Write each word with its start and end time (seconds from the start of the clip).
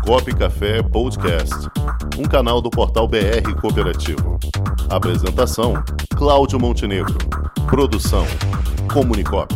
Comunicop 0.00 0.34
Café 0.34 0.82
Podcast, 0.82 1.54
um 2.18 2.24
canal 2.24 2.60
do 2.60 2.70
portal 2.70 3.06
BR 3.06 3.54
Cooperativo. 3.60 4.38
Apresentação: 4.88 5.74
Cláudio 6.16 6.58
Montenegro. 6.58 7.16
Produção: 7.68 8.24
Comunicop. 8.92 9.54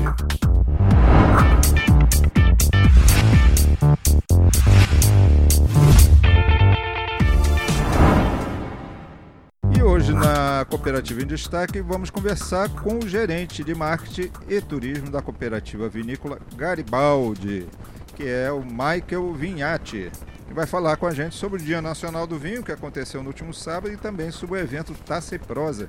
E 9.76 9.82
hoje 9.82 10.12
na 10.12 10.64
Cooperativa 10.68 11.22
em 11.22 11.26
Destaque 11.26 11.80
vamos 11.80 12.10
conversar 12.10 12.68
com 12.68 12.98
o 12.98 13.08
gerente 13.08 13.64
de 13.64 13.74
marketing 13.74 14.30
e 14.48 14.60
turismo 14.60 15.10
da 15.10 15.20
Cooperativa 15.20 15.88
Vinícola 15.88 16.38
Garibaldi, 16.54 17.66
que 18.14 18.28
é 18.28 18.52
o 18.52 18.62
Michael 18.62 19.32
Vinhati, 19.34 20.12
que 20.46 20.54
vai 20.54 20.66
falar 20.66 20.96
com 20.96 21.06
a 21.06 21.10
gente 21.12 21.34
sobre 21.34 21.60
o 21.60 21.64
Dia 21.64 21.80
Nacional 21.80 22.26
do 22.26 22.38
Vinho, 22.38 22.62
que 22.62 22.72
aconteceu 22.72 23.22
no 23.22 23.28
último 23.28 23.52
sábado, 23.52 23.92
e 23.92 23.96
também 23.96 24.30
sobre 24.30 24.58
o 24.58 24.60
evento 24.60 24.94
Taça 25.04 25.34
e 25.34 25.38
Prosa. 25.38 25.88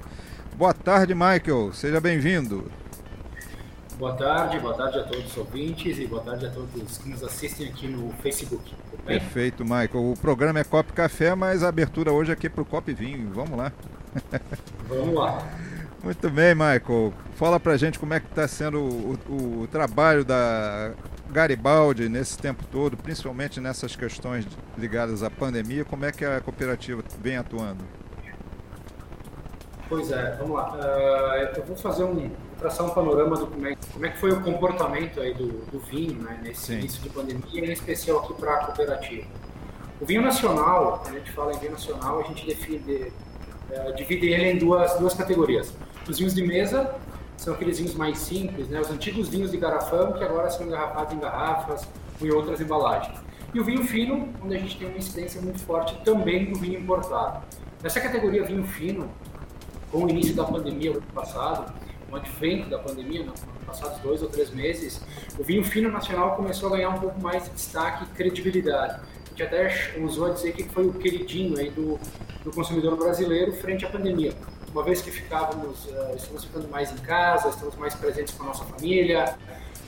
Boa 0.55 0.73
tarde, 0.73 1.13
Michael. 1.13 1.73
Seja 1.73 1.99
bem-vindo. 1.99 2.71
Boa 3.97 4.13
tarde, 4.13 4.59
boa 4.59 4.73
tarde 4.73 4.99
a 4.99 5.03
todos 5.03 5.25
os 5.25 5.37
ouvintes 5.37 5.97
e 5.97 6.05
boa 6.05 6.21
tarde 6.21 6.45
a 6.45 6.49
todos 6.49 6.97
que 6.97 7.07
nos 7.07 7.23
assistem 7.23 7.69
aqui 7.69 7.87
no 7.87 8.11
Facebook. 8.21 8.73
Perfeito, 9.05 9.63
Michael. 9.63 10.11
O 10.11 10.13
programa 10.19 10.59
é 10.59 10.63
Cop 10.65 10.91
Café, 10.91 11.33
mas 11.33 11.63
a 11.63 11.69
abertura 11.69 12.11
hoje 12.11 12.31
é 12.31 12.33
aqui 12.33 12.49
para 12.49 12.61
o 12.61 12.65
Cop 12.65 12.93
Vinho. 12.93 13.31
Vamos 13.33 13.57
lá. 13.57 13.71
Vamos 14.89 15.15
lá. 15.15 15.47
Muito 16.03 16.29
bem, 16.29 16.53
Michael. 16.53 17.13
Fala 17.35 17.59
pra 17.59 17.77
gente 17.77 17.97
como 17.97 18.13
é 18.13 18.19
que 18.19 18.27
está 18.27 18.47
sendo 18.47 18.79
o, 18.79 19.17
o, 19.27 19.61
o, 19.61 19.67
trabalho 19.67 20.25
da 20.25 20.91
Garibaldi 21.29 22.07
nesse 22.07 22.37
tempo 22.37 22.63
todo, 22.71 22.95
principalmente 22.97 23.59
nessas 23.59 23.95
questões 23.95 24.45
ligadas 24.77 25.23
à 25.23 25.29
pandemia. 25.29 25.83
Como 25.83 26.05
é 26.05 26.11
que 26.11 26.23
a 26.23 26.39
cooperativa 26.39 27.03
vem 27.21 27.37
atuando? 27.37 27.83
Pois 29.87 30.11
é, 30.11 30.35
vamos 30.39 30.55
lá. 30.55 30.73
Uh, 30.73 31.57
eu 31.57 31.63
vou 31.65 31.75
fazer 31.75 32.03
um 32.03 32.31
traçar 32.57 32.85
um 32.85 32.89
panorama 32.89 33.35
do 33.37 33.47
como 33.47 33.67
é, 33.67 33.75
como 33.93 34.05
é 34.05 34.09
que 34.09 34.17
foi 34.17 34.31
o 34.31 34.41
comportamento 34.41 35.19
aí 35.19 35.33
do, 35.33 35.65
do 35.65 35.79
vinho 35.79 36.21
né, 36.21 36.39
nesse 36.41 36.67
Sim. 36.67 36.79
início 36.79 37.01
de 37.01 37.09
pandemia, 37.09 37.65
em 37.65 37.71
especial 37.71 38.19
aqui 38.19 38.33
para 38.33 38.53
a 38.53 38.57
cooperativa. 38.65 39.27
O 39.99 40.05
vinho 40.05 40.21
nacional, 40.21 41.01
quando 41.03 41.15
a 41.15 41.19
gente 41.19 41.31
fala 41.31 41.53
em 41.53 41.59
vinho 41.59 41.73
nacional, 41.73 42.19
a 42.19 42.23
gente 42.23 42.45
define, 42.45 43.11
é, 43.69 43.91
divide 43.91 44.27
ele 44.27 44.51
em 44.51 44.57
duas, 44.57 44.97
duas 44.97 45.13
categorias. 45.13 45.73
Os 46.07 46.17
vinhos 46.17 46.33
de 46.33 46.43
mesa 46.43 46.95
são 47.37 47.53
aqueles 47.53 47.77
vinhos 47.77 47.95
mais 47.95 48.17
simples, 48.17 48.67
né, 48.69 48.79
os 48.79 48.89
antigos 48.89 49.29
vinhos 49.29 49.51
de 49.51 49.57
garrafão 49.57 50.13
que 50.13 50.23
agora 50.23 50.49
são 50.49 50.65
engarrafados 50.65 51.13
em 51.13 51.19
garrafas 51.19 51.87
ou 52.19 52.27
em 52.27 52.31
outras 52.31 52.59
embalagens. 52.61 53.17
E 53.53 53.59
o 53.59 53.63
vinho 53.63 53.83
fino, 53.83 54.29
onde 54.43 54.55
a 54.55 54.59
gente 54.59 54.77
tem 54.77 54.87
uma 54.87 54.97
incidência 54.97 55.41
muito 55.41 55.59
forte 55.59 55.95
também 56.03 56.51
do 56.51 56.59
vinho 56.59 56.79
importado. 56.79 57.43
Nessa 57.81 58.01
categoria 58.01 58.43
vinho 58.43 58.65
fino, 58.65 59.09
com 59.91 60.03
o 60.03 60.09
início 60.09 60.35
da 60.35 60.43
pandemia 60.43 60.91
no 60.91 60.97
ano 60.97 61.07
passado, 61.13 61.73
com 62.09 62.15
o 62.15 62.19
advento 62.19 62.69
da 62.69 62.79
pandemia, 62.79 63.23
nos 63.23 63.39
passados 63.65 63.99
dois 63.99 64.21
ou 64.21 64.29
três 64.29 64.49
meses, 64.51 65.01
o 65.37 65.43
vinho 65.43 65.63
fino 65.63 65.89
nacional 65.91 66.35
começou 66.35 66.69
a 66.69 66.77
ganhar 66.77 66.89
um 66.89 66.99
pouco 66.99 67.21
mais 67.21 67.45
de 67.45 67.51
destaque 67.51 68.03
e 68.03 68.07
credibilidade. 68.07 68.99
A 69.25 69.29
gente 69.29 69.43
até 69.43 69.95
usou 69.99 70.27
a 70.27 70.29
dizer 70.31 70.53
que 70.53 70.63
foi 70.63 70.87
o 70.87 70.93
queridinho 70.93 71.57
aí 71.57 71.69
do, 71.69 71.99
do 72.43 72.51
consumidor 72.51 72.97
brasileiro 72.97 73.53
frente 73.53 73.85
à 73.85 73.89
pandemia. 73.89 74.33
Uma 74.75 74.83
vez 74.83 75.01
que 75.01 75.09
ficávamos, 75.09 75.85
uh, 75.85 76.17
estamos 76.17 76.43
ficando 76.43 76.67
mais 76.67 76.91
em 76.91 76.97
casa, 76.97 77.47
estamos 77.47 77.77
mais 77.77 77.95
presentes 77.95 78.33
com 78.33 78.43
a 78.43 78.47
nossa 78.47 78.65
família, 78.65 79.33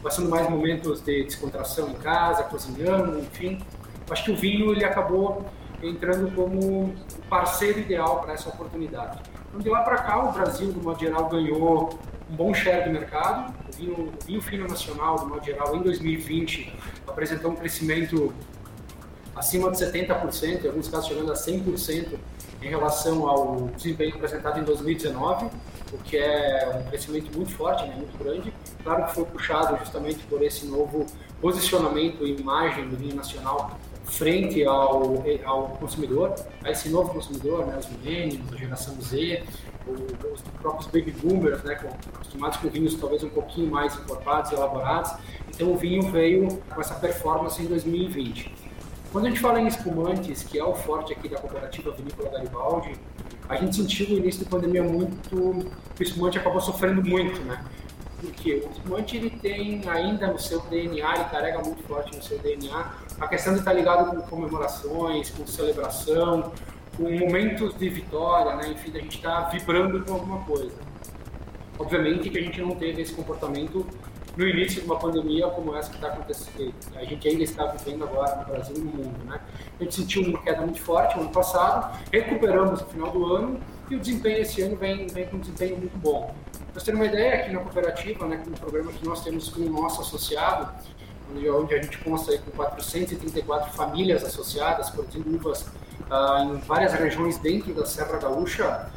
passando 0.02 0.30
mais 0.30 0.50
momentos 0.50 1.02
de 1.02 1.26
descontração 1.26 1.90
em 1.90 1.96
casa, 1.96 2.44
cozinhando, 2.44 3.20
enfim. 3.20 3.62
Acho 4.10 4.24
que 4.24 4.32
o 4.32 4.38
vinho 4.38 4.72
ele 4.72 4.86
acabou 4.86 5.46
entrando 5.84 6.34
como 6.34 6.86
o 6.86 6.96
parceiro 7.30 7.80
ideal 7.80 8.22
para 8.22 8.32
essa 8.32 8.48
oportunidade. 8.48 9.20
Então, 9.50 9.60
de 9.60 9.70
lá 9.70 9.82
para 9.82 9.98
cá, 9.98 10.24
o 10.24 10.32
Brasil, 10.32 10.72
de 10.72 10.80
modo 10.80 10.98
geral, 10.98 11.28
ganhou 11.28 11.90
um 12.32 12.36
bom 12.38 12.54
share 12.54 12.86
do 12.86 12.90
mercado. 12.90 13.54
O 13.68 13.76
vinho, 13.76 13.94
o 13.94 14.26
vinho 14.26 14.42
fino 14.42 14.70
nacional, 14.70 15.18
de 15.18 15.26
modo 15.26 15.44
geral, 15.44 15.76
em 15.76 15.82
2020, 15.82 16.74
apresentou 17.06 17.52
um 17.52 17.56
crescimento 17.58 18.34
acima 19.38 19.72
de 19.72 19.78
70%, 19.78 20.64
em 20.64 20.68
alguns 20.68 20.88
casos 20.88 21.08
chegando 21.08 21.32
a 21.32 21.36
100% 21.36 22.18
em 22.62 22.70
relação 22.70 23.28
ao 23.28 23.68
desempenho 23.76 24.16
apresentado 24.16 24.60
em 24.60 24.64
2019, 24.64 25.50
o 25.94 25.98
que 26.00 26.18
é 26.18 26.70
um 26.76 26.90
crescimento 26.90 27.36
muito 27.36 27.52
forte, 27.52 27.86
né, 27.86 27.96
muito 27.96 28.18
grande. 28.18 28.54
Claro 28.84 29.06
que 29.06 29.14
foi 29.14 29.26
puxado 29.26 29.78
justamente 29.78 30.20
por 30.26 30.42
esse 30.42 30.66
novo 30.66 31.06
posicionamento 31.40 32.26
e 32.26 32.36
imagem 32.36 32.90
do 32.90 32.98
vinho 32.98 33.16
nacional 33.16 33.78
frente 34.06 34.64
ao, 34.66 35.24
ao 35.46 35.68
consumidor, 35.80 36.34
a 36.64 36.72
esse 36.72 36.90
novo 36.90 37.14
consumidor, 37.14 37.66
né, 37.66 37.78
os 37.78 37.88
millennials, 37.90 38.54
a 38.54 38.56
geração 38.56 39.00
Z, 39.02 39.44
os 39.88 40.42
próprios 40.62 40.88
baby 40.88 41.12
boomers, 41.12 41.64
né, 41.64 41.74
acostumados 42.14 42.58
com 42.58 42.70
vinhos 42.70 42.96
talvez 42.96 43.24
um 43.24 43.30
pouquinho 43.30 43.70
mais 43.70 43.96
encorpados 43.96 44.52
elaborados. 44.52 45.12
Então 45.50 45.72
o 45.72 45.78
vinho 45.78 46.12
veio 46.12 46.48
com 46.74 46.82
essa 46.82 46.96
performance 46.96 47.62
em 47.62 47.66
2020. 47.66 48.67
Quando 49.12 49.26
a 49.26 49.30
gente 49.30 49.40
fala 49.40 49.60
em 49.60 49.68
espumantes, 49.68 50.44
que 50.44 50.60
é 50.60 50.64
o 50.64 50.74
forte 50.74 51.14
aqui 51.14 51.30
da 51.30 51.38
cooperativa 51.38 51.92
Vinícola 51.92 52.30
Garibaldi, 52.30 52.96
a 53.48 53.56
gente 53.56 53.78
sentiu 53.78 54.10
no 54.10 54.18
início 54.18 54.44
da 54.44 54.50
pandemia 54.50 54.84
muito 54.84 55.72
que 55.96 56.02
o 56.02 56.04
espumante 56.04 56.38
acabou 56.38 56.60
sofrendo 56.60 57.02
muito, 57.02 57.40
né? 57.42 57.64
Porque 58.20 58.56
o 58.56 58.72
espumante 58.72 59.16
ele 59.16 59.30
tem 59.30 59.82
ainda 59.88 60.28
no 60.28 60.40
seu 60.40 60.60
DNA, 60.62 61.16
ele 61.16 61.24
carrega 61.26 61.60
muito 61.60 61.84
forte 61.84 62.16
no 62.16 62.22
seu 62.22 62.38
DNA 62.40 62.94
a 63.20 63.28
questão 63.28 63.54
de 63.54 63.60
estar 63.60 63.74
ligado 63.74 64.10
com 64.10 64.22
comemorações, 64.24 65.30
com 65.30 65.48
celebração, 65.48 66.52
com 66.98 67.04
momentos 67.04 67.78
de 67.78 67.90
vitória, 67.90 68.56
né? 68.56 68.70
enfim, 68.70 68.92
a 68.96 69.00
gente 69.00 69.18
está 69.18 69.42
vibrando 69.50 70.04
com 70.04 70.14
alguma 70.14 70.44
coisa. 70.44 70.76
Obviamente 71.80 72.30
que 72.30 72.38
a 72.40 72.42
gente 72.42 72.60
não 72.60 72.76
teve 72.76 73.04
esse 73.04 73.14
comportamento 73.14 73.86
no 74.38 74.48
início 74.48 74.82
de 74.82 74.88
uma 74.88 75.00
pandemia 75.00 75.48
como 75.48 75.76
essa 75.76 75.90
que 75.90 75.96
está 75.96 76.10
acontecendo, 76.10 76.74
a 76.96 77.04
gente 77.04 77.28
ainda 77.28 77.44
está 77.44 77.66
vivendo 77.66 78.04
agora 78.04 78.36
no 78.36 78.46
Brasil 78.46 78.76
e 78.76 78.80
no 78.80 78.92
mundo. 78.92 79.26
Né? 79.26 79.40
A 79.80 79.84
gente 79.84 79.96
sentiu 79.96 80.22
uma 80.22 80.40
queda 80.42 80.62
muito 80.62 80.80
forte 80.80 81.16
no 81.18 81.24
ano 81.24 81.32
passado, 81.32 82.00
recuperamos 82.12 82.82
no 82.82 82.88
final 82.88 83.12
do 83.12 83.26
ano 83.34 83.60
e 83.90 83.96
o 83.96 84.00
desempenho 84.00 84.38
esse 84.38 84.62
ano 84.62 84.76
vem, 84.76 85.08
vem 85.08 85.26
com 85.26 85.38
um 85.38 85.40
desempenho 85.40 85.78
muito 85.78 85.98
bom. 85.98 86.34
Para 86.72 86.80
você 86.80 86.92
ter 86.92 86.96
uma 86.96 87.06
ideia, 87.06 87.42
aqui 87.42 87.52
na 87.52 87.60
cooperativa, 87.62 88.28
né, 88.28 88.38
com 88.38 88.52
o 88.52 88.54
programa 88.54 88.92
que 88.92 89.04
nós 89.04 89.24
temos 89.24 89.50
com 89.50 89.62
o 89.62 89.70
nosso 89.70 90.02
associado, 90.02 90.72
onde 91.36 91.74
a 91.74 91.82
gente 91.82 91.98
consta 91.98 92.38
com 92.38 92.52
434 92.52 93.74
famílias 93.74 94.24
associadas, 94.24 94.90
produzindo 94.92 95.36
uvas 95.36 95.64
uh, 95.64 96.44
em 96.44 96.58
várias 96.60 96.94
regiões 96.94 97.38
dentro 97.40 97.74
da 97.74 97.86
Serra 97.86 98.18
Gaúcha. 98.18 98.90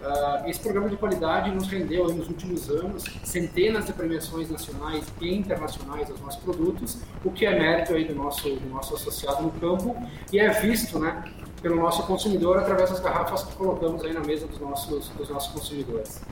Uh, 0.00 0.48
esse 0.48 0.60
programa 0.60 0.88
de 0.88 0.96
qualidade 0.96 1.50
nos 1.50 1.66
rendeu 1.66 2.06
nos 2.06 2.28
últimos 2.28 2.70
anos 2.70 3.04
centenas 3.24 3.86
de 3.86 3.92
premiações 3.92 4.48
nacionais 4.48 5.04
e 5.20 5.34
internacionais 5.34 6.08
aos 6.08 6.20
nossos 6.20 6.40
produtos, 6.40 6.98
o 7.24 7.32
que 7.32 7.44
é 7.44 7.58
mérito 7.58 7.94
aí 7.94 8.04
do 8.04 8.14
nosso, 8.14 8.48
do 8.48 8.68
nosso 8.68 8.94
associado 8.94 9.42
no 9.42 9.50
campo 9.50 9.96
e 10.32 10.38
é 10.38 10.48
visto 10.60 11.00
né, 11.00 11.24
pelo 11.60 11.76
nosso 11.76 12.04
consumidor 12.04 12.58
através 12.58 12.90
das 12.90 13.00
garrafas 13.00 13.42
que 13.42 13.56
colocamos 13.56 14.04
aí 14.04 14.12
na 14.12 14.20
mesa 14.20 14.46
dos 14.46 14.60
nossos, 14.60 15.08
dos 15.08 15.28
nossos 15.28 15.52
consumidores. 15.52 16.22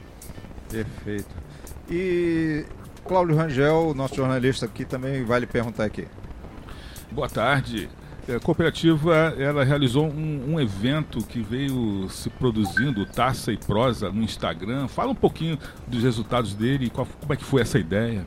Perfeito. 0.71 1.35
E 1.91 2.65
Cláudio 3.05 3.37
Rangel, 3.37 3.95
nosso 3.95 4.15
jornalista 4.15 4.67
aqui, 4.67 4.85
também 4.85 5.25
vai 5.25 5.41
lhe 5.41 5.47
perguntar 5.47 5.85
aqui. 5.85 6.07
Boa 7.11 7.29
tarde. 7.29 7.89
É, 8.29 8.35
a 8.35 8.41
cooperativa 8.41 9.35
ela 9.39 9.63
realizou 9.63 10.07
um, 10.07 10.55
um, 10.55 10.61
evento 10.61 11.25
que 11.25 11.41
veio 11.41 12.09
se 12.09 12.29
produzindo, 12.29 13.07
Taça 13.07 13.53
e 13.53 13.57
Prosa, 13.57 14.11
no 14.11 14.23
Instagram. 14.23 14.89
Fala 14.89 15.13
um 15.13 15.15
pouquinho 15.15 15.57
dos 15.87 16.03
resultados 16.03 16.53
dele 16.53 16.87
e 16.87 16.91
qual, 16.91 17.07
como 17.21 17.33
é 17.33 17.37
que 17.37 17.45
foi 17.45 17.63
essa 17.63 17.79
ideia. 17.79 18.27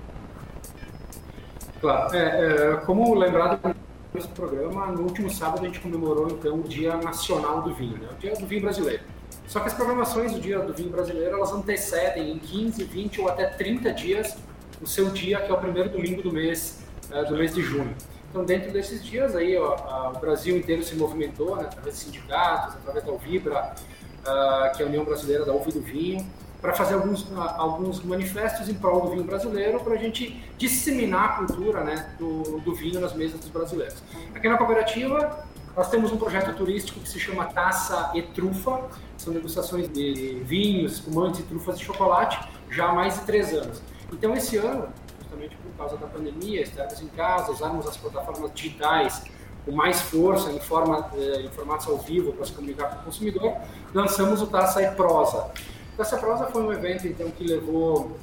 Claro, 1.81 2.15
é, 2.15 2.19
é, 2.19 2.75
como 2.85 3.13
lembrado 3.13 3.75
nesse 4.13 4.27
programa, 4.29 4.87
no 4.87 5.01
último 5.01 5.29
sábado 5.29 5.63
a 5.63 5.65
gente 5.67 5.79
comemorou 5.81 6.29
então 6.29 6.59
o 6.59 6.63
Dia 6.63 6.95
Nacional 6.97 7.61
do 7.61 7.73
Vinho, 7.73 7.97
né? 7.97 8.07
o 8.11 8.19
Dia 8.19 8.33
do 8.33 8.45
Vinho 8.45 8.61
Brasileiro. 8.61 9.03
Só 9.47 9.59
que 9.59 9.67
as 9.67 9.73
programações 9.73 10.31
do 10.31 10.39
Dia 10.39 10.59
do 10.59 10.73
Vinho 10.73 10.91
Brasileiro 10.91 11.35
elas 11.35 11.51
antecedem 11.51 12.31
em 12.31 12.39
15, 12.39 12.83
20 12.83 13.21
ou 13.21 13.29
até 13.29 13.47
30 13.47 13.91
dias 13.93 14.37
o 14.81 14.87
seu 14.87 15.09
dia, 15.09 15.41
que 15.41 15.51
é 15.51 15.53
o 15.53 15.57
primeiro 15.57 15.89
domingo 15.89 16.21
do 16.21 16.31
mês, 16.31 16.85
uh, 17.11 17.27
do 17.27 17.35
mês 17.35 17.53
de 17.53 17.61
junho. 17.61 17.93
Então, 18.29 18.45
dentro 18.45 18.71
desses 18.71 19.03
dias, 19.03 19.35
aí, 19.35 19.57
ó, 19.57 20.11
o 20.15 20.19
Brasil 20.19 20.55
inteiro 20.55 20.83
se 20.83 20.95
movimentou, 20.95 21.55
né, 21.55 21.63
através 21.63 21.95
de 21.95 22.01
sindicatos, 22.05 22.75
através 22.75 23.03
da 23.03 23.11
Uvibra, 23.11 23.73
uh, 24.21 24.75
que 24.75 24.83
é 24.83 24.85
a 24.85 24.87
União 24.87 25.03
Brasileira 25.03 25.45
da 25.45 25.53
Uva 25.53 25.69
e 25.69 25.73
do 25.73 25.81
Vinho, 25.81 26.25
para 26.61 26.73
fazer 26.73 26.93
alguns, 26.93 27.23
uh, 27.23 27.39
alguns 27.57 28.03
manifestos 28.03 28.69
em 28.69 28.75
prol 28.75 29.01
do 29.01 29.11
vinho 29.11 29.23
brasileiro, 29.23 29.79
para 29.79 29.93
a 29.93 29.97
gente 29.97 30.43
disseminar 30.57 31.25
a 31.25 31.29
cultura 31.37 31.83
né, 31.83 32.15
do, 32.19 32.59
do 32.59 32.75
vinho 32.75 32.99
nas 32.99 33.13
mesas 33.13 33.39
dos 33.39 33.49
brasileiros. 33.49 34.03
Aqui 34.35 34.47
na 34.47 34.57
cooperativa, 34.57 35.45
nós 35.75 35.89
temos 35.89 36.11
um 36.11 36.17
projeto 36.17 36.55
turístico 36.55 36.99
que 36.99 37.09
se 37.09 37.19
chama 37.19 37.45
Taça 37.45 38.11
e 38.13 38.21
Trufa, 38.21 38.89
são 39.17 39.33
degustações 39.33 39.91
de 39.91 40.41
vinhos, 40.45 40.93
espumantes 40.93 41.39
e 41.39 41.43
trufas 41.43 41.79
de 41.79 41.85
chocolate, 41.85 42.39
já 42.69 42.89
há 42.89 42.93
mais 42.93 43.15
de 43.19 43.25
três 43.25 43.53
anos. 43.53 43.81
Então, 44.11 44.35
esse 44.35 44.57
ano, 44.57 44.89
justamente 45.29 45.55
por 45.57 45.71
causa 45.77 45.95
da 45.97 46.07
pandemia, 46.07 46.61
estarmos 46.61 47.01
em 47.01 47.07
casa, 47.07 47.51
usarmos 47.51 47.87
as 47.87 47.95
plataformas 47.95 48.51
digitais, 48.53 49.23
com 49.63 49.71
mais 49.71 50.01
força, 50.01 50.51
em, 50.51 50.59
forma, 50.59 51.09
eh, 51.13 51.41
em 51.41 51.49
formatos 51.49 51.87
ao 51.87 51.97
vivo 51.97 52.33
para 52.33 52.45
se 52.45 52.51
comunicar 52.53 52.89
com 52.89 53.01
o 53.01 53.03
consumidor, 53.05 53.53
lançamos 53.93 54.41
o 54.41 54.47
Taça 54.47 54.81
e 54.81 54.91
Prosa. 54.95 55.51
O 55.93 55.97
Taça 55.97 56.15
e 56.15 56.19
Prosa 56.19 56.47
foi 56.47 56.63
um 56.63 56.71
evento 56.73 57.07
então 57.07 57.29
que 57.29 57.43
levou, 57.43 58.17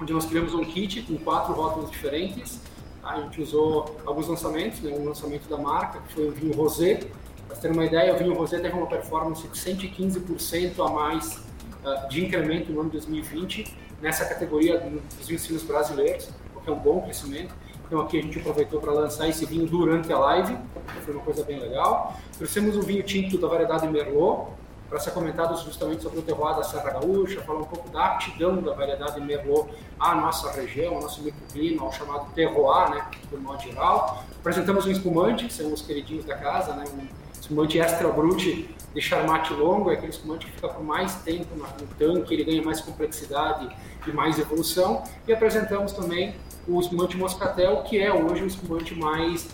onde 0.00 0.12
nós 0.12 0.26
criamos 0.26 0.54
um 0.54 0.64
kit 0.64 1.02
com 1.02 1.16
quatro 1.18 1.52
rótulos 1.54 1.90
diferentes. 1.90 2.60
A 3.02 3.20
gente 3.20 3.40
usou 3.42 3.96
alguns 4.04 4.28
lançamentos, 4.28 4.80
né, 4.80 4.94
um 4.96 5.04
lançamento 5.04 5.48
da 5.48 5.56
marca, 5.56 6.00
que 6.00 6.14
foi 6.14 6.28
o 6.28 6.32
vinho 6.32 6.54
rosé. 6.54 7.00
Para 7.48 7.56
ter 7.56 7.70
uma 7.70 7.84
ideia, 7.84 8.14
o 8.14 8.18
vinho 8.18 8.34
rosé 8.34 8.58
teve 8.58 8.76
uma 8.76 8.86
performance 8.86 9.46
de 9.46 9.58
115% 9.58 10.84
a 10.84 10.90
mais 10.90 11.36
uh, 11.36 12.08
de 12.08 12.24
incremento 12.24 12.72
no 12.72 12.80
ano 12.80 12.90
2020 12.90 13.85
nessa 14.00 14.24
categoria 14.24 14.78
dos 14.78 15.26
vinhos 15.26 15.46
finos 15.46 15.62
brasileiros, 15.62 16.28
o 16.54 16.60
que 16.60 16.68
é 16.68 16.72
um 16.72 16.78
bom 16.78 17.02
crescimento. 17.02 17.54
Então 17.86 18.00
aqui 18.00 18.18
a 18.18 18.22
gente 18.22 18.38
aproveitou 18.38 18.80
para 18.80 18.92
lançar 18.92 19.28
esse 19.28 19.46
vinho 19.46 19.66
durante 19.66 20.12
a 20.12 20.18
live, 20.18 20.56
foi 21.04 21.14
uma 21.14 21.22
coisa 21.22 21.44
bem 21.44 21.58
legal. 21.58 22.16
Trouxemos 22.36 22.76
o 22.76 22.82
vinho 22.82 23.02
tinto 23.02 23.38
da 23.38 23.46
variedade 23.46 23.86
Merlot, 23.86 24.48
para 24.88 25.00
ser 25.00 25.10
comentado 25.10 25.56
justamente 25.64 26.02
sobre 26.02 26.20
o 26.20 26.22
terroir 26.22 26.56
da 26.56 26.62
Serra 26.62 26.90
Gaúcha, 26.90 27.40
falar 27.42 27.60
um 27.60 27.64
pouco 27.64 27.88
da 27.90 28.06
aptidão 28.06 28.56
da 28.62 28.72
variedade 28.72 29.20
Merlot 29.20 29.68
à 29.98 30.14
nossa 30.14 30.50
região, 30.52 30.94
ao 30.94 31.02
nosso 31.02 31.22
microclima, 31.22 31.82
ao 31.82 31.92
chamado 31.92 32.32
terroir, 32.34 32.90
né, 32.90 33.04
do 33.30 33.38
modo 33.40 33.60
geral. 33.60 34.24
Apresentamos 34.38 34.86
um 34.86 34.90
espumante, 34.90 35.46
que 35.46 35.52
são 35.52 35.72
os 35.72 35.82
queridinhos 35.82 36.24
da 36.24 36.36
casa, 36.36 36.72
né, 36.74 36.84
um 36.94 37.06
espumante 37.40 37.78
extra 37.80 38.08
brute 38.08 38.68
de 38.96 39.02
charmate 39.02 39.52
longo, 39.52 39.90
é 39.90 39.92
aquele 39.92 40.10
espumante 40.10 40.46
que 40.46 40.52
fica 40.52 40.68
por 40.68 40.82
mais 40.82 41.16
tempo 41.16 41.54
no 41.54 41.86
tanque, 41.98 42.32
ele 42.32 42.44
ganha 42.44 42.62
mais 42.62 42.80
complexidade 42.80 43.68
e 44.06 44.10
mais 44.10 44.38
evolução. 44.38 45.02
E 45.28 45.32
apresentamos 45.34 45.92
também 45.92 46.34
o 46.66 46.80
espumante 46.80 47.14
Moscatel, 47.14 47.82
que 47.82 48.00
é 48.00 48.10
hoje 48.10 48.42
o 48.42 48.46
espumante 48.46 48.94
mais, 48.94 49.50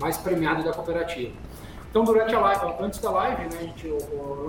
mais 0.00 0.18
premiado 0.18 0.64
da 0.64 0.72
cooperativa. 0.72 1.32
Então, 1.88 2.02
durante 2.02 2.34
a 2.34 2.40
live, 2.40 2.74
antes 2.80 2.98
da 2.98 3.12
live, 3.12 3.42
né, 3.42 3.58
a 3.60 3.62
gente 3.62 3.88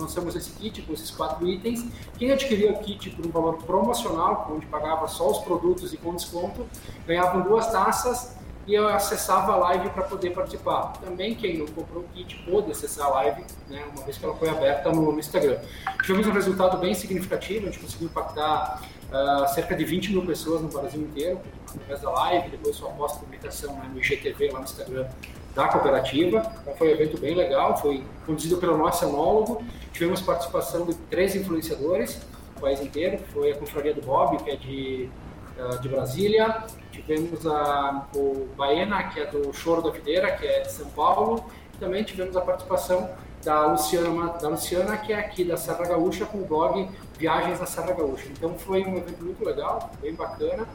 lançamos 0.00 0.34
esse 0.34 0.50
kit 0.50 0.82
com 0.82 0.92
esses 0.92 1.12
quatro 1.12 1.46
itens. 1.46 1.86
Quem 2.18 2.32
adquiria 2.32 2.72
o 2.72 2.78
kit 2.80 3.10
por 3.10 3.24
um 3.24 3.30
valor 3.30 3.58
promocional, 3.58 4.50
onde 4.52 4.66
pagava 4.66 5.06
só 5.06 5.30
os 5.30 5.38
produtos 5.38 5.94
e 5.94 5.96
com 5.96 6.12
desconto, 6.12 6.66
ganhava 7.06 7.40
duas 7.42 7.70
taças 7.70 8.35
e 8.66 8.74
eu 8.74 8.88
acessava 8.88 9.52
a 9.52 9.56
live 9.56 9.90
para 9.90 10.02
poder 10.02 10.30
participar. 10.30 10.92
Também 10.94 11.34
quem 11.34 11.58
não 11.58 11.66
comprou 11.66 12.02
o 12.02 12.08
kit 12.08 12.36
pôde 12.48 12.70
acessar 12.70 13.06
a 13.06 13.10
live, 13.10 13.44
né, 13.68 13.84
uma 13.94 14.04
vez 14.04 14.18
que 14.18 14.24
ela 14.24 14.34
foi 14.34 14.48
aberta 14.48 14.90
no, 14.90 15.18
Instagram. 15.18 15.58
Tivemos 16.02 16.26
um 16.26 16.32
resultado 16.32 16.76
bem 16.78 16.92
significativo, 16.92 17.68
a 17.68 17.70
gente 17.70 17.80
conseguiu 17.80 18.08
impactar 18.08 18.82
uh, 19.10 19.54
cerca 19.54 19.74
de 19.74 19.84
20 19.84 20.10
mil 20.10 20.26
pessoas 20.26 20.62
no 20.62 20.68
Brasil 20.68 21.00
inteiro, 21.00 21.40
através 21.68 22.00
da 22.00 22.10
live, 22.10 22.48
depois 22.50 22.76
só 22.76 22.88
após 22.88 23.12
publicação 23.12 23.72
né, 23.74 23.88
no 23.92 24.00
IGTV, 24.00 24.50
lá 24.50 24.58
no 24.58 24.64
Instagram 24.64 25.06
da 25.54 25.68
cooperativa. 25.68 26.52
Então 26.60 26.76
foi 26.76 26.88
um 26.88 26.90
evento 26.90 27.18
bem 27.18 27.34
legal, 27.34 27.78
foi 27.78 28.04
conduzido 28.26 28.58
pelo 28.58 28.76
nosso 28.76 29.04
enólogo. 29.04 29.64
Tivemos 29.92 30.20
participação 30.20 30.84
de 30.84 30.94
três 31.08 31.34
influenciadores 31.34 32.20
do 32.54 32.60
país 32.60 32.80
inteiro, 32.80 33.18
foi 33.32 33.52
a 33.52 33.56
Confraria 33.56 33.94
do 33.94 34.02
Bob, 34.02 34.36
que 34.42 34.50
é 34.50 34.56
de, 34.56 35.08
de 35.80 35.88
Brasília, 35.88 36.64
tivemos 36.92 37.46
a, 37.46 38.06
o 38.14 38.48
Baena, 38.56 39.04
que 39.04 39.20
é 39.20 39.26
do 39.26 39.52
Choro 39.52 39.82
da 39.82 39.90
Videira, 39.90 40.32
que 40.36 40.46
é 40.46 40.60
de 40.60 40.72
São 40.72 40.86
Paulo, 40.90 41.44
e 41.74 41.78
também 41.78 42.04
tivemos 42.04 42.36
a 42.36 42.40
participação 42.40 43.08
da 43.44 43.66
Luciana, 43.66 44.32
da 44.34 44.48
Luciana, 44.48 44.96
que 44.96 45.12
é 45.12 45.18
aqui 45.18 45.44
da 45.44 45.56
Serra 45.56 45.86
Gaúcha, 45.86 46.26
com 46.26 46.38
o 46.38 46.44
blog 46.44 46.88
Viagens 47.18 47.60
na 47.60 47.66
Serra 47.66 47.92
Gaúcha. 47.92 48.26
Então 48.28 48.58
foi 48.58 48.84
um 48.84 48.96
evento 48.96 49.24
muito 49.24 49.44
legal, 49.44 49.90
bem 50.00 50.14
bacana, 50.14 50.66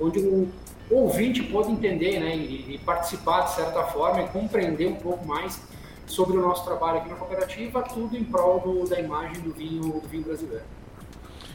onde 0.00 0.18
o 0.18 0.48
ouvinte 0.90 1.42
pôde 1.44 1.70
entender 1.70 2.18
né, 2.20 2.36
e, 2.36 2.74
e 2.74 2.78
participar 2.78 3.42
de 3.42 3.52
certa 3.52 3.84
forma 3.84 4.22
e 4.22 4.28
compreender 4.28 4.88
um 4.88 4.96
pouco 4.96 5.26
mais 5.26 5.60
sobre 6.06 6.36
o 6.36 6.42
nosso 6.42 6.64
trabalho 6.64 6.98
aqui 6.98 7.08
na 7.08 7.16
cooperativa, 7.16 7.82
tudo 7.82 8.16
em 8.16 8.24
prol 8.24 8.60
do, 8.60 8.88
da 8.88 9.00
imagem 9.00 9.40
do 9.40 9.52
vinho, 9.52 10.00
do 10.00 10.08
vinho 10.08 10.24
brasileiro. 10.24 10.64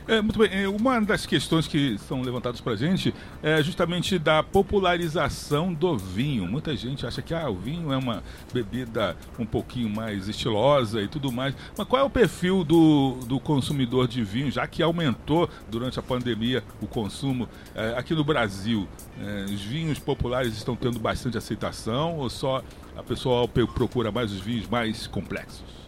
É, 0.08 0.22
muito 0.22 0.40
bem. 0.40 0.50
É, 0.54 0.70
uma 0.70 1.02
das 1.02 1.26
questões 1.26 1.68
que 1.68 1.98
são 1.98 2.22
levantadas 2.22 2.62
para 2.62 2.72
a 2.72 2.76
gente 2.78 3.14
é 3.44 3.62
justamente 3.62 4.18
da 4.18 4.42
popularização 4.42 5.74
do 5.74 5.98
vinho. 5.98 6.48
Muita 6.48 6.74
gente 6.78 7.06
acha 7.06 7.22
que 7.22 7.34
ah, 7.34 7.50
o 7.50 7.56
vinho 7.56 7.92
é 7.92 7.98
uma 7.98 8.24
bebida 8.54 9.18
um 9.38 9.46
pouquinho 9.46 9.90
mais 9.90 10.30
estilosa 10.30 11.02
e 11.02 11.10
tudo 11.10 11.30
mais. 11.30 11.54
Mas 11.78 11.86
qual 11.86 12.02
é 12.02 12.06
o 12.06 12.10
perfil 12.10 12.64
do, 12.64 13.20
do 13.26 13.38
consumidor 13.38 14.08
de 14.08 14.24
vinho, 14.24 14.50
já 14.50 14.66
que 14.66 14.82
aumentou 14.82 15.50
durante 15.70 16.00
a 16.00 16.02
pandemia 16.02 16.64
o 16.82 16.88
consumo 16.88 17.50
é, 17.76 17.94
aqui 17.98 18.16
no 18.16 18.24
Brasil? 18.24 18.88
É, 19.22 19.44
os 19.50 19.62
vinhos 19.62 20.00
populares 20.00 20.56
estão 20.56 20.74
tendo 20.74 21.00
bastante 21.00 21.38
aceitação 21.38 22.16
ou 22.18 22.30
só 22.30 22.64
a 22.96 23.04
pessoa 23.04 23.46
procura 23.48 24.10
mais 24.10 24.32
os 24.32 24.40
vinhos 24.40 24.68
mais 24.70 25.06
complexos? 25.06 25.87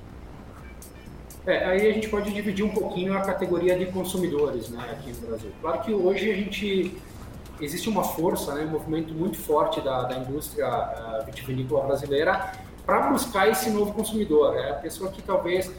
É, 1.50 1.66
aí 1.66 1.90
a 1.90 1.92
gente 1.92 2.08
pode 2.08 2.32
dividir 2.32 2.64
um 2.64 2.70
pouquinho 2.70 3.18
a 3.18 3.22
categoria 3.22 3.76
de 3.76 3.88
consumidores 3.88 4.70
né, 4.70 4.88
aqui 4.92 5.12
no 5.20 5.28
Brasil. 5.28 5.50
Claro 5.60 5.82
que 5.82 5.92
hoje 5.92 6.32
a 6.32 6.36
gente 6.36 6.96
existe 7.60 7.90
uma 7.90 8.04
força, 8.04 8.54
né, 8.54 8.66
um 8.66 8.70
movimento 8.70 9.12
muito 9.16 9.40
forte 9.40 9.82
da, 9.82 10.04
da 10.04 10.20
indústria 10.20 10.68
uh, 10.68 11.26
vitivinícola 11.26 11.88
brasileira 11.88 12.52
para 12.86 13.10
buscar 13.10 13.50
esse 13.50 13.72
novo 13.72 13.94
consumidor. 13.94 14.58
É 14.58 14.70
a 14.70 14.76
pessoa 14.76 15.10
que 15.10 15.24
talvez 15.24 15.72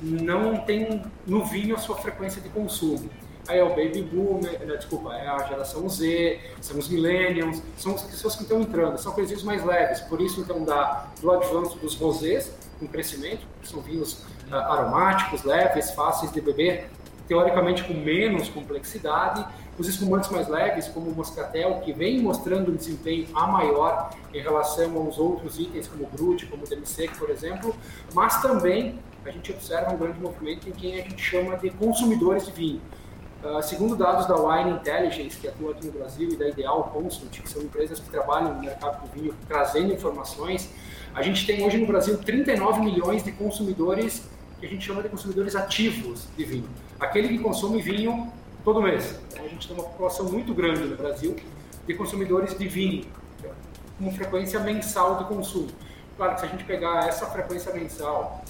não 0.00 0.56
tem 0.60 1.02
no 1.26 1.44
vinho 1.44 1.76
a 1.76 1.78
sua 1.78 1.96
frequência 1.96 2.40
de 2.40 2.48
consumo. 2.48 3.10
Aí 3.48 3.58
é 3.58 3.64
o 3.64 3.68
baby 3.68 4.00
boomer, 4.00 4.58
né, 4.64 4.76
desculpa, 4.76 5.12
é 5.14 5.28
a 5.28 5.42
geração 5.42 5.86
Z, 5.90 6.40
são 6.62 6.78
os 6.78 6.88
millennials, 6.88 7.62
são 7.76 7.94
as 7.94 8.02
pessoas 8.02 8.34
que 8.34 8.44
estão 8.44 8.62
entrando, 8.62 8.96
são 8.96 9.12
coisinhas 9.12 9.42
mais 9.42 9.62
leves. 9.62 10.00
Por 10.00 10.22
isso, 10.22 10.40
então, 10.40 10.64
dá 10.64 11.08
do 11.20 11.30
avanço 11.30 11.76
dos 11.76 11.94
rosés, 11.96 12.50
com 12.78 12.86
crescimento, 12.86 13.46
são 13.62 13.80
vinhos 13.80 14.24
uh, 14.50 14.54
aromáticos, 14.54 15.44
leves, 15.44 15.90
fáceis 15.90 16.32
de 16.32 16.40
beber, 16.40 16.88
teoricamente 17.26 17.84
com 17.84 17.94
menos 17.94 18.48
complexidade. 18.48 19.46
Os 19.78 19.86
espumantes 19.86 20.28
mais 20.30 20.48
leves, 20.48 20.88
como 20.88 21.10
o 21.10 21.14
Moscatel, 21.14 21.80
que 21.84 21.92
vem 21.92 22.20
mostrando 22.20 22.72
um 22.72 22.74
desempenho 22.74 23.28
a 23.34 23.46
maior 23.46 24.10
em 24.34 24.40
relação 24.40 24.96
aos 24.96 25.18
outros 25.18 25.58
itens, 25.58 25.86
como 25.86 26.04
o 26.04 26.06
Brut, 26.08 26.46
como 26.46 26.64
o 26.64 26.68
Demi-Sec, 26.68 27.16
por 27.16 27.30
exemplo, 27.30 27.74
mas 28.12 28.42
também 28.42 28.98
a 29.24 29.30
gente 29.30 29.52
observa 29.52 29.92
um 29.92 29.96
grande 29.96 30.18
movimento 30.20 30.68
em 30.68 30.72
quem 30.72 31.00
a 31.00 31.02
gente 31.02 31.22
chama 31.22 31.56
de 31.56 31.70
consumidores 31.70 32.46
de 32.46 32.52
vinho. 32.52 32.80
Uh, 33.42 33.62
segundo 33.62 33.94
dados 33.94 34.26
da 34.26 34.34
Wine 34.34 34.72
Intelligence, 34.72 35.36
que 35.36 35.46
atua 35.46 35.70
aqui 35.70 35.86
no 35.86 35.92
Brasil, 35.92 36.28
e 36.30 36.36
da 36.36 36.48
Ideal 36.48 36.90
Consult, 36.92 37.40
que 37.40 37.48
são 37.48 37.62
empresas 37.62 38.00
que 38.00 38.10
trabalham 38.10 38.54
no 38.54 38.60
mercado 38.60 39.00
do 39.02 39.12
vinho, 39.12 39.32
trazendo 39.46 39.92
informações, 39.92 40.68
a 41.14 41.22
gente 41.22 41.46
tem 41.46 41.64
hoje 41.64 41.78
no 41.78 41.86
Brasil 41.86 42.18
39 42.18 42.80
milhões 42.80 43.22
de 43.24 43.32
consumidores 43.32 44.28
que 44.60 44.66
a 44.66 44.68
gente 44.68 44.84
chama 44.84 45.02
de 45.02 45.08
consumidores 45.08 45.54
ativos 45.54 46.26
de 46.36 46.44
vinho. 46.44 46.68
Aquele 46.98 47.28
que 47.28 47.38
consome 47.38 47.80
vinho 47.80 48.32
todo 48.64 48.82
mês. 48.82 49.18
Então, 49.32 49.44
a 49.44 49.48
gente 49.48 49.68
tem 49.68 49.76
uma 49.76 49.84
população 49.84 50.26
muito 50.26 50.52
grande 50.52 50.80
no 50.84 50.96
Brasil 50.96 51.36
de 51.86 51.94
consumidores 51.94 52.58
de 52.58 52.68
vinho, 52.68 53.06
com 53.98 54.10
frequência 54.12 54.60
mensal 54.60 55.16
de 55.18 55.24
consumo. 55.24 55.68
Claro 56.16 56.34
que 56.34 56.40
se 56.40 56.46
a 56.46 56.48
gente 56.50 56.64
pegar 56.64 57.08
essa 57.08 57.26
frequência 57.26 57.72
mensal 57.72 58.44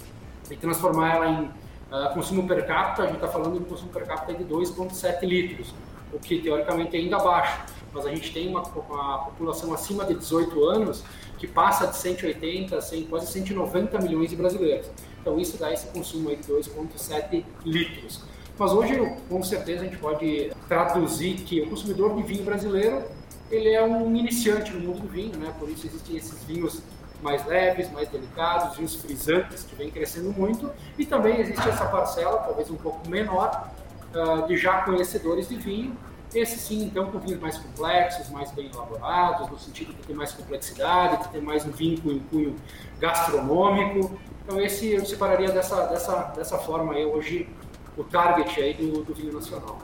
e 0.50 0.56
transformar 0.56 1.16
ela 1.16 1.28
em 1.28 1.44
uh, 1.44 2.14
consumo 2.14 2.48
per 2.48 2.66
capita, 2.66 3.02
a 3.02 3.06
gente 3.06 3.16
está 3.16 3.28
falando 3.28 3.58
de 3.58 3.64
consumo 3.66 3.90
per 3.90 4.06
capita 4.06 4.34
de 4.34 4.44
2,7 4.44 5.22
litros, 5.22 5.74
o 6.12 6.18
que 6.18 6.40
teoricamente 6.40 6.96
é 6.96 7.00
ainda 7.00 7.18
baixo, 7.18 7.60
mas 7.92 8.06
a 8.06 8.08
gente 8.08 8.32
tem 8.32 8.48
uma, 8.48 8.62
uma 8.62 9.18
população 9.26 9.72
acima 9.72 10.04
de 10.04 10.14
18 10.14 10.64
anos 10.64 11.04
que 11.38 11.46
passa 11.46 11.86
de 11.86 11.96
180 11.96 12.76
a 12.76 12.80
100, 12.80 13.04
quase 13.04 13.32
190 13.32 13.98
milhões 14.00 14.30
de 14.30 14.36
brasileiros. 14.36 14.90
Então 15.20 15.38
isso 15.38 15.56
dá 15.56 15.72
esse 15.72 15.86
consumo 15.88 16.28
aí 16.30 16.36
de 16.36 16.44
2,7 16.44 17.44
litros. 17.64 18.22
Mas 18.58 18.72
hoje, 18.72 18.98
com 19.28 19.42
certeza, 19.42 19.82
a 19.82 19.84
gente 19.84 19.98
pode 19.98 20.50
traduzir 20.66 21.36
que 21.36 21.60
o 21.60 21.70
consumidor 21.70 22.16
de 22.16 22.22
vinho 22.22 22.44
brasileiro 22.44 23.04
ele 23.50 23.70
é 23.70 23.82
um 23.82 24.14
iniciante 24.14 24.72
no 24.72 24.80
mundo 24.80 25.02
do 25.02 25.08
vinho, 25.08 25.36
né? 25.38 25.54
Por 25.58 25.70
isso 25.70 25.86
existem 25.86 26.16
esses 26.16 26.44
vinhos 26.44 26.82
mais 27.22 27.44
leves, 27.46 27.90
mais 27.90 28.08
delicados, 28.08 28.76
vinhos 28.76 28.94
frisantes 28.94 29.64
que 29.64 29.74
vem 29.74 29.90
crescendo 29.90 30.32
muito, 30.32 30.70
e 30.98 31.04
também 31.04 31.40
existe 31.40 31.68
essa 31.68 31.86
parcela, 31.86 32.38
talvez 32.38 32.70
um 32.70 32.76
pouco 32.76 33.08
menor, 33.08 33.70
uh, 34.14 34.46
de 34.46 34.56
já 34.56 34.82
conhecedores 34.82 35.48
de 35.48 35.56
vinho. 35.56 35.96
Esse 36.34 36.58
sim, 36.58 36.84
então, 36.84 37.10
com 37.10 37.18
vinhos 37.18 37.40
mais 37.40 37.56
complexos, 37.56 38.28
mais 38.30 38.52
bem 38.52 38.70
elaborados, 38.72 39.48
no 39.48 39.58
sentido 39.58 39.94
de 39.94 40.02
ter 40.02 40.14
mais 40.14 40.32
complexidade, 40.32 41.22
de 41.24 41.28
ter 41.30 41.40
mais 41.40 41.64
um 41.64 41.72
com 41.72 42.10
um 42.10 42.20
cunho 42.30 42.56
gastronômico. 43.00 44.18
Então, 44.44 44.60
esse 44.60 44.90
eu 44.90 45.04
separaria 45.06 45.50
dessa, 45.50 45.86
dessa, 45.86 46.22
dessa 46.36 46.58
forma 46.58 46.92
aí 46.92 47.04
hoje 47.04 47.48
o 47.96 48.04
target 48.04 48.60
aí 48.60 48.74
do, 48.74 49.02
do 49.02 49.14
vinho 49.14 49.32
nacional. 49.32 49.78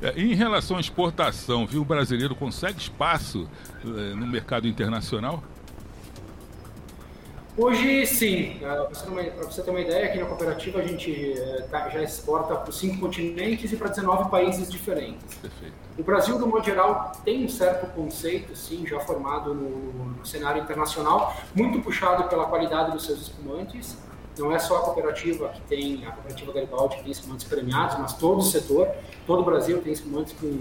É, 0.00 0.12
em 0.20 0.34
relação 0.34 0.76
à 0.76 0.80
exportação, 0.80 1.66
viu, 1.66 1.82
o 1.82 1.84
brasileiro 1.84 2.34
consegue 2.34 2.78
espaço 2.78 3.48
eh, 3.84 4.14
no 4.14 4.26
mercado 4.26 4.68
internacional? 4.68 5.42
Hoje, 7.58 8.06
sim. 8.06 8.56
Para 8.60 8.84
você 8.84 9.62
ter 9.62 9.70
uma 9.70 9.80
ideia, 9.80 10.06
aqui 10.06 10.18
na 10.20 10.26
cooperativa 10.26 10.78
a 10.78 10.82
gente 10.86 11.32
eh, 11.36 11.66
tá, 11.68 11.88
já 11.88 12.00
exporta 12.00 12.54
para 12.54 12.70
cinco 12.70 13.00
continentes 13.00 13.72
e 13.72 13.76
para 13.76 13.88
19 13.88 14.30
países 14.30 14.70
diferentes. 14.70 15.34
Perfeito. 15.34 15.74
O 15.98 16.04
Brasil, 16.04 16.38
do 16.38 16.46
modo 16.46 16.64
geral, 16.64 17.10
tem 17.24 17.44
um 17.44 17.48
certo 17.48 17.92
conceito, 17.92 18.54
sim, 18.54 18.86
já 18.86 19.00
formado 19.00 19.52
no, 19.52 20.04
no 20.04 20.24
cenário 20.24 20.62
internacional, 20.62 21.34
muito 21.52 21.80
puxado 21.80 22.28
pela 22.28 22.46
qualidade 22.46 22.92
dos 22.92 23.04
seus 23.04 23.22
espumantes. 23.22 23.98
Não 24.38 24.52
é 24.52 24.58
só 24.60 24.76
a 24.76 24.82
cooperativa 24.82 25.48
que 25.48 25.60
tem, 25.62 26.06
a 26.06 26.12
cooperativa 26.12 26.52
Garibaldi 26.52 26.98
que 26.98 27.02
tem 27.02 27.10
espumantes 27.10 27.44
premiados, 27.44 27.98
mas 27.98 28.12
todo 28.12 28.38
o 28.38 28.42
setor, 28.42 28.88
todo 29.26 29.42
o 29.42 29.44
Brasil 29.44 29.82
tem 29.82 29.92
espumantes 29.92 30.32
com 30.40 30.60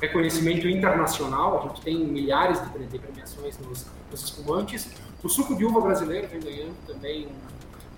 reconhecimento 0.00 0.68
internacional. 0.68 1.58
A 1.58 1.68
gente 1.68 1.80
tem 1.80 1.98
milhares 1.98 2.60
de 2.62 2.98
premiações 3.00 3.58
nos, 3.58 3.86
nos 4.12 4.22
espumantes. 4.22 4.88
O 5.26 5.28
suco 5.28 5.56
de 5.56 5.64
uva 5.64 5.80
brasileiro 5.80 6.28
vem 6.28 6.38
ganhando 6.38 6.76
também 6.86 7.26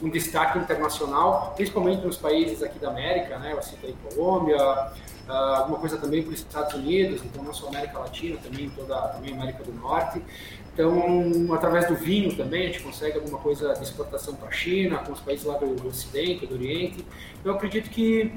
um, 0.00 0.08
destaque 0.08 0.58
internacional, 0.58 1.52
principalmente 1.54 2.02
nos 2.02 2.16
países 2.16 2.62
aqui 2.62 2.78
da 2.78 2.88
América, 2.88 3.38
né? 3.38 3.52
Eu 3.52 3.60
citei 3.60 3.94
Colômbia, 4.02 4.56
uh, 4.56 5.30
alguma 5.30 5.78
coisa 5.78 5.98
também 5.98 6.22
para 6.22 6.32
os 6.32 6.38
Estados 6.38 6.72
Unidos, 6.72 7.22
então 7.22 7.44
não 7.44 7.52
só 7.52 7.68
América 7.68 7.98
Latina, 7.98 8.38
também 8.42 8.70
toda 8.70 8.96
também 9.08 9.34
América 9.34 9.62
do 9.62 9.74
Norte. 9.74 10.22
Então, 10.72 11.52
através 11.52 11.86
do 11.86 11.96
vinho 11.96 12.34
também, 12.34 12.62
a 12.62 12.66
gente 12.68 12.80
consegue 12.82 13.18
alguma 13.18 13.38
coisa 13.40 13.74
de 13.74 13.82
exportação 13.82 14.34
para 14.34 14.48
a 14.48 14.52
China, 14.52 14.96
com 14.96 15.12
os 15.12 15.20
países 15.20 15.44
lá 15.44 15.58
do 15.58 15.86
Ocidente, 15.86 16.46
do 16.46 16.54
Oriente. 16.54 17.04
Então, 17.40 17.52
eu 17.52 17.56
acredito 17.56 17.90
que 17.90 18.32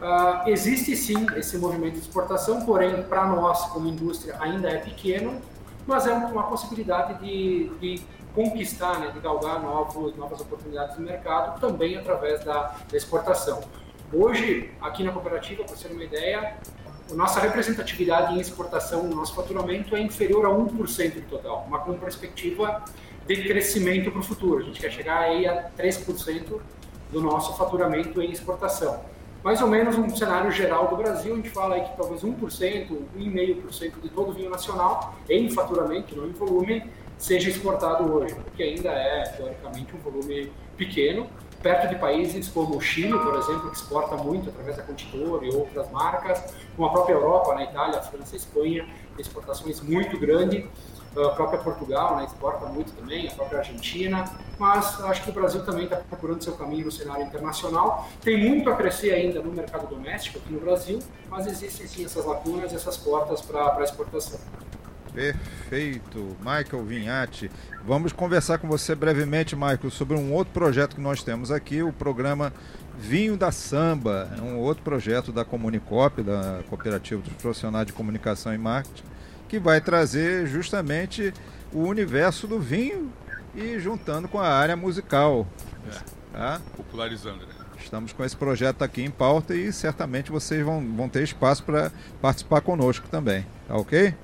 uh, 0.00 0.48
existe 0.48 0.96
sim 0.96 1.26
esse 1.36 1.56
movimento 1.58 1.92
de 1.92 2.00
exportação, 2.00 2.66
porém, 2.66 3.04
para 3.04 3.24
nós, 3.24 3.66
como 3.66 3.86
indústria, 3.86 4.34
ainda 4.40 4.68
é 4.68 4.78
pequeno, 4.78 5.40
mas 5.86 6.06
é 6.06 6.12
uma 6.12 6.44
possibilidade 6.44 7.24
de, 7.24 7.70
de 7.80 8.02
conquistar, 8.34 8.98
né, 8.98 9.10
de 9.12 9.20
galgar 9.20 9.60
novos, 9.60 10.16
novas 10.16 10.40
oportunidades 10.40 10.96
de 10.96 11.02
mercado 11.02 11.60
também 11.60 11.96
através 11.96 12.44
da, 12.44 12.74
da 12.90 12.96
exportação. 12.96 13.60
Hoje, 14.12 14.70
aqui 14.80 15.02
na 15.02 15.12
cooperativa, 15.12 15.64
para 15.64 15.76
ter 15.76 15.92
uma 15.92 16.04
ideia, 16.04 16.56
a 17.10 17.14
nossa 17.14 17.40
representatividade 17.40 18.34
em 18.34 18.40
exportação, 18.40 19.02
o 19.02 19.14
nosso 19.14 19.34
faturamento 19.34 19.94
é 19.96 20.00
inferior 20.00 20.46
a 20.46 20.50
1% 20.50 21.14
do 21.14 21.22
total, 21.28 21.64
uma 21.66 21.78
com 21.80 21.94
perspectiva 21.94 22.84
de 23.26 23.42
crescimento 23.44 24.10
para 24.10 24.20
o 24.20 24.22
futuro. 24.22 24.62
A 24.62 24.62
gente 24.64 24.80
quer 24.80 24.90
chegar 24.90 25.18
aí 25.18 25.46
a 25.46 25.70
3% 25.78 26.60
do 27.10 27.20
nosso 27.20 27.56
faturamento 27.56 28.20
em 28.20 28.30
exportação. 28.30 29.00
Mais 29.44 29.60
ou 29.60 29.68
menos 29.68 29.98
um 29.98 30.08
cenário 30.14 30.50
geral 30.52 30.88
do 30.88 30.96
Brasil, 30.96 31.32
a 31.32 31.36
gente 31.36 31.50
fala 31.50 31.74
aí 31.74 31.82
que 31.82 31.96
talvez 31.96 32.22
1%, 32.22 32.36
1,5% 33.16 34.00
de 34.00 34.08
todo 34.08 34.30
o 34.30 34.32
vinho 34.32 34.48
nacional 34.48 35.14
em 35.28 35.50
faturamento, 35.50 36.14
não 36.14 36.28
em 36.28 36.32
volume, 36.32 36.84
seja 37.18 37.50
exportado 37.50 38.12
hoje, 38.12 38.36
que 38.56 38.62
ainda 38.62 38.90
é, 38.90 39.22
teoricamente, 39.36 39.94
um 39.94 39.98
volume 39.98 40.52
pequeno, 40.76 41.28
perto 41.62 41.88
de 41.88 41.94
países 41.94 42.48
como 42.48 42.76
o 42.76 42.80
Chile, 42.80 43.16
por 43.18 43.36
exemplo, 43.36 43.70
que 43.70 43.76
exporta 43.76 44.16
muito 44.16 44.50
através 44.50 44.76
da 44.76 44.82
Contitor 44.82 45.44
e 45.44 45.54
outras 45.54 45.90
marcas, 45.90 46.54
como 46.74 46.88
a 46.88 46.92
própria 46.92 47.14
Europa, 47.14 47.54
na 47.54 47.64
Itália, 47.64 47.98
a 47.98 48.02
França, 48.02 48.34
a 48.34 48.36
Espanha, 48.36 48.86
exportações 49.16 49.80
muito 49.80 50.18
grandes, 50.18 50.64
a 51.16 51.28
própria 51.30 51.58
Portugal 51.60 52.16
né, 52.16 52.24
exporta 52.24 52.66
muito 52.66 52.90
também, 52.92 53.28
a 53.28 53.32
própria 53.32 53.58
Argentina, 53.58 54.24
mas 54.58 54.98
acho 55.02 55.22
que 55.22 55.30
o 55.30 55.32
Brasil 55.32 55.64
também 55.64 55.84
está 55.84 55.96
procurando 55.96 56.42
seu 56.42 56.54
caminho 56.54 56.86
no 56.86 56.92
cenário 56.92 57.26
internacional. 57.26 58.08
Tem 58.22 58.38
muito 58.38 58.70
a 58.70 58.76
crescer 58.76 59.12
ainda 59.12 59.40
no 59.42 59.52
mercado 59.52 59.86
doméstico 59.88 60.38
aqui 60.38 60.52
no 60.52 60.60
Brasil, 60.60 61.00
mas 61.28 61.46
existem 61.46 61.86
sim 61.86 62.04
essas 62.04 62.24
lacunas, 62.24 62.72
essas 62.72 62.96
portas 62.96 63.42
para 63.42 63.82
exportação. 63.82 64.40
Perfeito. 65.14 66.36
Michael 66.38 66.84
Vinhati. 66.84 67.50
Vamos 67.84 68.12
conversar 68.12 68.58
com 68.58 68.68
você 68.68 68.94
brevemente, 68.94 69.54
Michael, 69.54 69.90
sobre 69.90 70.16
um 70.16 70.32
outro 70.32 70.52
projeto 70.52 70.96
que 70.96 71.02
nós 71.02 71.22
temos 71.22 71.50
aqui, 71.50 71.82
o 71.82 71.92
programa 71.92 72.52
Vinho 72.98 73.36
da 73.36 73.52
Samba. 73.52 74.30
É 74.38 74.40
um 74.40 74.58
outro 74.58 74.82
projeto 74.82 75.32
da 75.32 75.44
Comunicop, 75.44 76.22
da 76.22 76.60
Cooperativa 76.68 77.20
dos 77.20 77.32
Profissionais 77.34 77.86
de 77.86 77.92
Comunicação 77.92 78.54
e 78.54 78.58
Marketing, 78.58 79.04
que 79.48 79.58
vai 79.58 79.80
trazer 79.80 80.46
justamente 80.46 81.32
o 81.72 81.80
universo 81.80 82.46
do 82.46 82.58
vinho 82.58 83.12
e 83.54 83.78
juntando 83.78 84.28
com 84.28 84.38
a 84.38 84.48
área 84.48 84.76
musical. 84.76 85.46
É, 85.90 85.98
tá? 86.32 86.60
Popularizando, 86.76 87.46
né? 87.46 87.54
Estamos 87.78 88.12
com 88.12 88.24
esse 88.24 88.36
projeto 88.36 88.82
aqui 88.82 89.02
em 89.02 89.10
pauta 89.10 89.54
e 89.54 89.72
certamente 89.72 90.30
vocês 90.30 90.64
vão, 90.64 90.80
vão 90.94 91.08
ter 91.08 91.22
espaço 91.22 91.64
para 91.64 91.90
participar 92.20 92.60
conosco 92.60 93.08
também. 93.08 93.44
Tá 93.66 93.76
ok? 93.76 94.14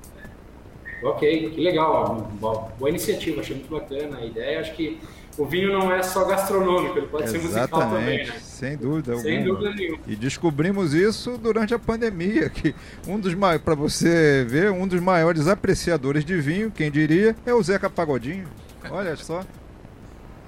Ok, 1.01 1.51
que 1.51 1.61
legal, 1.61 2.29
boa, 2.39 2.69
boa 2.77 2.89
iniciativa, 2.89 3.41
achei 3.41 3.55
muito 3.55 3.69
bacana 3.69 4.17
a 4.17 4.25
ideia. 4.25 4.59
Acho 4.59 4.73
que 4.73 4.99
o 5.37 5.45
vinho 5.45 5.71
não 5.71 5.91
é 5.91 6.03
só 6.03 6.25
gastronômico, 6.25 6.97
ele 6.97 7.07
pode 7.07 7.23
Exatamente, 7.23 7.47
ser 7.51 7.57
musical 7.57 7.79
também, 7.79 8.25
né? 8.25 8.33
Sem 8.41 8.75
dúvida 8.75 9.17
Sem 9.17 9.37
alguma. 9.37 9.55
dúvida 9.55 9.75
nenhuma. 9.75 9.99
E 10.05 10.15
descobrimos 10.15 10.93
isso 10.93 11.37
durante 11.37 11.73
a 11.73 11.79
pandemia, 11.79 12.49
que 12.49 12.75
um 13.07 13.17
dos 13.17 13.33
para 13.63 13.75
você 13.75 14.45
ver, 14.47 14.71
um 14.71 14.85
dos 14.85 14.99
maiores 14.99 15.47
apreciadores 15.47 16.25
de 16.25 16.35
vinho, 16.41 16.69
quem 16.69 16.91
diria, 16.91 17.35
é 17.45 17.53
o 17.53 17.63
Zeca 17.63 17.89
Pagodinho. 17.89 18.47
Olha 18.91 19.15
só. 19.15 19.45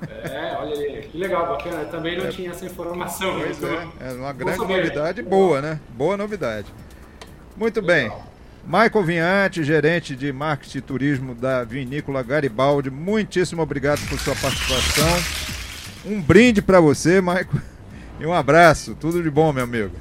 É, 0.10 0.58
olha 0.60 0.75
aí, 0.75 1.01
que 1.03 1.17
legal, 1.17 1.48
bacana. 1.48 1.84
Eu 1.84 1.89
também 1.89 2.17
não 2.17 2.25
é. 2.25 2.29
tinha 2.29 2.51
essa 2.51 2.65
informação. 2.65 3.39
Pois 3.39 3.58
então, 3.58 3.93
é, 4.01 4.10
é 4.10 4.13
uma 4.13 4.34
grande 4.34 4.58
novidade, 4.58 5.22
boa, 5.22 5.62
né? 5.62 5.79
Boa 5.89 6.17
novidade. 6.17 6.67
Muito 7.55 7.79
legal. 7.79 8.17
bem. 8.17 8.31
Michael 8.65 9.03
Vinhante, 9.03 9.63
gerente 9.63 10.15
de 10.15 10.32
marketing 10.32 10.77
e 10.77 10.82
turismo 10.82 11.36
da 11.36 11.63
Vinícola 11.63 12.22
Garibaldi, 12.22 12.91
muitíssimo 12.91 13.62
obrigado 13.62 14.08
por 14.08 14.20
sua 14.20 14.36
participação. 14.36 15.08
Um 16.06 16.22
brinde 16.22 16.62
para 16.62 16.80
você, 16.80 17.22
Michael, 17.22 17.48
e 18.20 18.25
um 18.25 18.34
abraço. 18.34 18.96
Tudo 18.96 19.22
de 19.22 19.30
bom, 19.30 19.51
meu 19.51 19.63
amigo. 19.63 19.91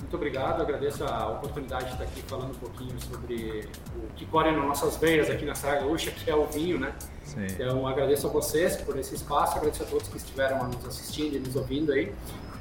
Muito 0.00 0.14
obrigado, 0.14 0.62
agradeço 0.62 1.04
a 1.04 1.28
oportunidade 1.28 1.86
de 1.86 1.92
estar 1.92 2.04
aqui 2.04 2.22
falando 2.22 2.52
um 2.52 2.58
pouquinho 2.58 2.94
sobre 3.00 3.68
o 3.96 4.14
que 4.14 4.24
corre 4.26 4.52
nas 4.52 4.64
nossas 4.64 4.96
veias 4.96 5.28
aqui 5.28 5.44
na 5.44 5.56
Saga 5.56 5.80
Gaúcha, 5.80 6.12
que 6.12 6.30
é 6.30 6.36
o 6.36 6.46
vinho, 6.46 6.78
né? 6.78 6.92
Sim. 7.24 7.46
Então 7.46 7.84
agradeço 7.84 8.28
a 8.28 8.30
vocês 8.30 8.76
por 8.76 8.96
esse 8.96 9.16
espaço, 9.16 9.58
agradeço 9.58 9.82
a 9.82 9.86
todos 9.86 10.06
que 10.06 10.16
estiveram 10.16 10.68
nos 10.68 10.86
assistindo 10.86 11.34
e 11.34 11.40
nos 11.40 11.56
ouvindo 11.56 11.92
aí 11.92 12.12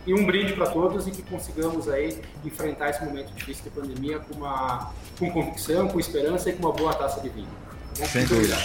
e 0.05 0.13
um 0.13 0.25
brinde 0.25 0.53
para 0.53 0.67
todos 0.67 1.07
e 1.07 1.11
que 1.11 1.21
consigamos 1.21 1.87
aí 1.87 2.19
enfrentar 2.43 2.89
esse 2.89 3.03
momento 3.03 3.33
difícil 3.33 3.63
de 3.63 3.69
pandemia 3.69 4.19
com 4.19 4.35
uma 4.35 4.91
com 5.17 5.31
convicção, 5.31 5.87
com 5.87 5.99
esperança 5.99 6.49
e 6.49 6.53
com 6.53 6.63
uma 6.67 6.73
boa 6.73 6.93
taça 6.93 7.21
de 7.21 7.29
vinho. 7.29 7.47
Tá 7.97 8.05
Sem 8.05 8.25
dúvida. 8.25 8.57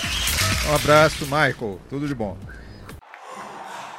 Um 0.70 0.74
abraço, 0.74 1.24
Michael. 1.24 1.78
Tudo 1.88 2.08
de 2.08 2.14
bom. 2.14 2.36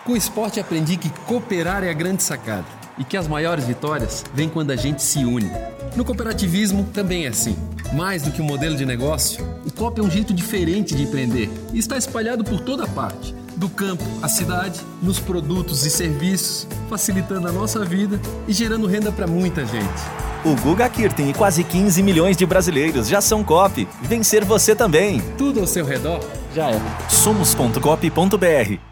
Com 0.04 0.14
o 0.14 0.18
esporte 0.18 0.60
aprendi 0.60 0.98
que 0.98 1.10
cooperar 1.28 1.84
é 1.84 1.90
a 1.90 1.94
grande 1.94 2.24
sacada 2.24 2.66
e 2.98 3.04
que 3.04 3.16
as 3.16 3.28
maiores 3.28 3.66
vitórias 3.66 4.26
vêm 4.34 4.50
quando 4.50 4.72
a 4.72 4.76
gente 4.76 5.04
se 5.04 5.24
une. 5.24 5.50
No 5.96 6.04
cooperativismo 6.04 6.86
também 6.94 7.26
é 7.26 7.30
assim. 7.30 7.56
Mais 7.94 8.24
do 8.24 8.32
que 8.32 8.42
um 8.42 8.46
modelo 8.46 8.76
de 8.76 8.86
negócio, 8.86 9.44
o 9.66 9.72
COP 9.72 10.00
é 10.00 10.04
um 10.04 10.10
jeito 10.10 10.34
diferente 10.34 10.96
de 10.96 11.04
empreender 11.04 11.50
e 11.74 11.80
está 11.80 11.98
espalhado 11.98 12.44
por 12.44 12.60
toda 12.60 12.88
parte 12.88 13.39
do 13.60 13.70
campo 13.70 14.04
à 14.24 14.30
cidade, 14.30 14.80
nos 15.04 15.20
produtos 15.20 15.86
e 15.86 15.90
serviços, 15.90 16.66
facilitando 16.90 17.48
a 17.48 17.52
nossa 17.52 17.84
vida 17.84 18.20
e 18.48 18.54
gerando 18.54 18.88
renda 18.88 19.12
para 19.12 19.28
muita 19.28 19.66
gente. 19.66 20.02
O 20.46 20.56
Guga 20.56 20.88
Kirten 20.88 21.30
e 21.30 21.34
quase 21.34 21.66
15 21.66 22.02
milhões 22.02 22.38
de 22.38 22.46
brasileiros 22.46 23.10
já 23.10 23.20
são 23.20 23.44
COP. 23.44 23.86
Vencer 24.02 24.46
você 24.46 24.74
também. 24.74 25.22
Tudo 25.38 25.60
ao 25.60 25.68
seu 25.68 25.86
redor 25.86 26.24
já 26.56 26.72
é. 26.72 26.82
Somos.cop.br 27.10 28.89